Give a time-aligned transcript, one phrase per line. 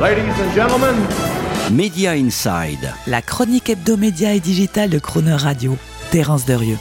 [0.00, 0.94] Ladies and gentlemen,
[1.72, 2.94] Media Inside.
[3.08, 5.76] La chronique hebdomédia et digitale de Croner Radio.
[6.12, 6.78] Terence Derieux.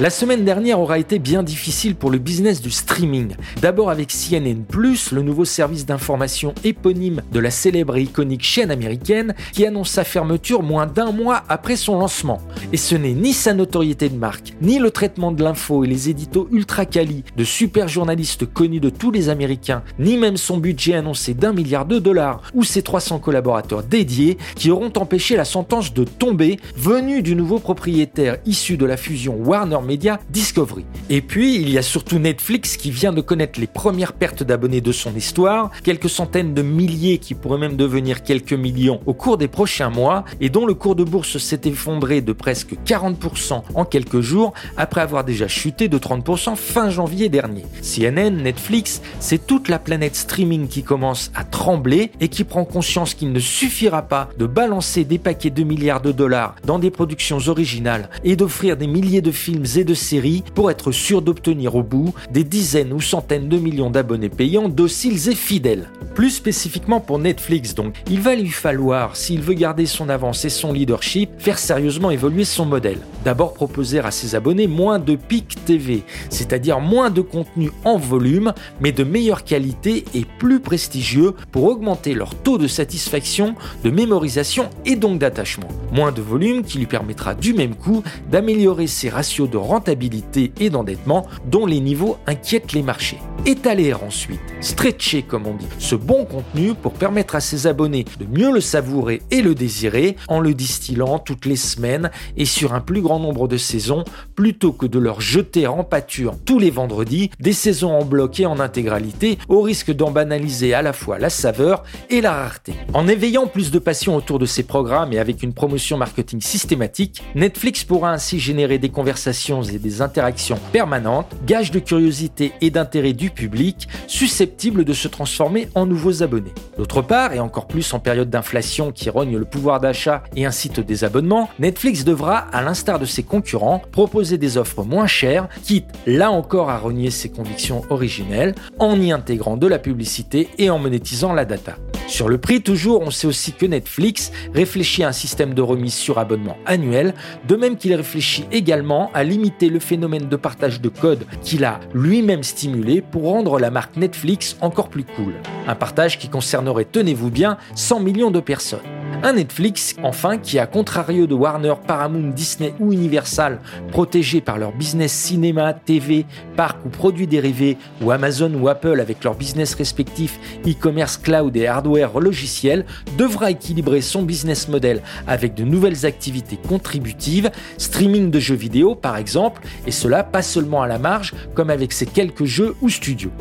[0.00, 3.34] La semaine dernière aura été bien difficile pour le business du streaming.
[3.60, 4.62] D'abord avec CNN⁇
[5.14, 10.04] le nouveau service d'information éponyme de la célèbre et iconique chaîne américaine qui annonce sa
[10.04, 12.40] fermeture moins d'un mois après son lancement.
[12.72, 16.08] Et ce n'est ni sa notoriété de marque, ni le traitement de l'info et les
[16.08, 20.94] éditos ultra quali de super journalistes connus de tous les Américains, ni même son budget
[20.94, 25.92] annoncé d'un milliard de dollars ou ses 300 collaborateurs dédiés qui auront empêché la sentence
[25.92, 29.87] de tomber venue du nouveau propriétaire issu de la fusion Warner
[30.30, 30.84] Discovery.
[31.08, 34.80] Et puis, il y a surtout Netflix qui vient de connaître les premières pertes d'abonnés
[34.80, 39.38] de son histoire, quelques centaines de milliers qui pourraient même devenir quelques millions au cours
[39.38, 43.84] des prochains mois, et dont le cours de bourse s'est effondré de presque 40% en
[43.84, 47.64] quelques jours, après avoir déjà chuté de 30% fin janvier dernier.
[47.82, 53.14] CNN, Netflix, c'est toute la planète streaming qui commence à trembler et qui prend conscience
[53.14, 57.38] qu'il ne suffira pas de balancer des paquets de milliards de dollars dans des productions
[57.46, 62.14] originales et d'offrir des milliers de films de séries pour être sûr d'obtenir au bout
[62.30, 65.90] des dizaines ou centaines de millions d'abonnés payants dociles et fidèles.
[66.14, 70.48] Plus spécifiquement pour Netflix donc, il va lui falloir, s'il veut garder son avance et
[70.48, 72.98] son leadership, faire sérieusement évoluer son modèle.
[73.24, 78.52] D'abord proposer à ses abonnés moins de pic TV, c'est-à-dire moins de contenu en volume,
[78.80, 84.70] mais de meilleure qualité et plus prestigieux pour augmenter leur taux de satisfaction, de mémorisation
[84.86, 85.68] et donc d'attachement.
[85.92, 90.70] Moins de volume qui lui permettra du même coup d'améliorer ses ratios de rentabilité et
[90.70, 93.18] d'endettement dont les niveaux inquiètent les marchés.
[93.46, 98.26] Étaler ensuite, stretcher comme on dit, ce bon contenu pour permettre à ses abonnés de
[98.26, 102.80] mieux le savourer et le désirer en le distillant toutes les semaines et sur un
[102.80, 107.30] plus grand nombre de saisons plutôt que de leur jeter en pâture tous les vendredis
[107.38, 111.30] des saisons en bloc et en intégralité au risque d'en banaliser à la fois la
[111.30, 112.74] saveur et la rareté.
[112.94, 117.22] En éveillant plus de passion autour de ses programmes et avec une promotion marketing systématique,
[117.34, 123.12] Netflix pourra ainsi générer des conversations et des interactions permanentes, gage de curiosité et d'intérêt
[123.12, 126.52] du public, susceptibles de se transformer en nouveaux abonnés.
[126.76, 130.80] D'autre part, et encore plus en période d'inflation qui rogne le pouvoir d'achat et incite
[130.80, 135.88] des abonnements, Netflix devra, à l'instar de ses concurrents, proposer des offres moins chères, quitte
[136.06, 140.78] là encore à renier ses convictions originelles, en y intégrant de la publicité et en
[140.78, 141.76] monétisant la data.
[142.08, 145.92] Sur le prix, toujours, on sait aussi que Netflix réfléchit à un système de remise
[145.92, 147.14] sur abonnement annuel,
[147.46, 151.80] de même qu'il réfléchit également à limiter le phénomène de partage de code qu'il a
[151.92, 155.34] lui-même stimulé pour rendre la marque Netflix encore plus cool.
[155.66, 158.80] Un partage qui concernerait, tenez-vous bien, 100 millions de personnes.
[159.24, 163.58] Un Netflix, enfin, qui, à contrario de Warner, Paramount, Disney ou Universal,
[163.90, 166.24] protégés par leur business cinéma, TV,
[166.56, 171.66] parc ou produits dérivés, ou Amazon ou Apple avec leurs business respectifs, e-commerce cloud et
[171.66, 172.86] hardware logiciel,
[173.16, 179.16] devra équilibrer son business model avec de nouvelles activités contributives, streaming de jeux vidéo par
[179.16, 183.32] exemple, et cela pas seulement à la marge, comme avec ses quelques jeux ou studios.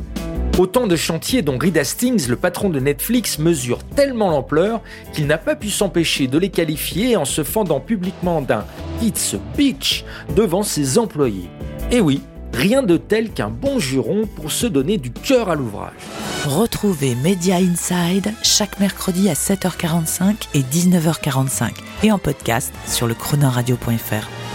[0.57, 4.81] Autant de chantiers dont Reed Hastings, le patron de Netflix, mesure tellement l'ampleur
[5.13, 8.65] qu'il n'a pas pu s'empêcher de les qualifier en se fendant publiquement d'un
[9.03, 10.03] It's a bitch
[10.35, 11.47] devant ses employés.
[11.91, 12.23] Et oui,
[12.53, 15.93] rien de tel qu'un bon juron pour se donner du cœur à l'ouvrage.
[16.45, 21.69] Retrouvez Media Inside chaque mercredi à 7h45 et 19h45
[22.01, 24.46] et en podcast sur le chronoradio.fr.